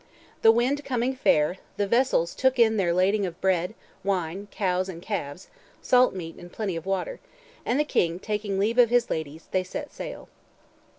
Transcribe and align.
The 0.41 0.51
wind 0.51 0.83
coming 0.83 1.15
fair, 1.15 1.57
the 1.77 1.85
vessels 1.85 2.33
"took 2.33 2.57
in 2.57 2.77
their 2.77 2.91
lading 2.91 3.23
of 3.27 3.39
bread, 3.39 3.75
wine, 4.03 4.47
cows 4.49 4.89
and 4.89 4.99
calves, 4.99 5.47
salt 5.79 6.15
meat 6.15 6.37
and 6.37 6.51
plenty 6.51 6.75
of 6.75 6.87
water," 6.87 7.19
and 7.67 7.79
the 7.79 7.83
King 7.83 8.17
taking 8.17 8.57
leave 8.57 8.79
of 8.79 8.89
his 8.89 9.11
ladies, 9.11 9.47
they 9.51 9.63
set 9.63 9.93
sail. 9.93 10.27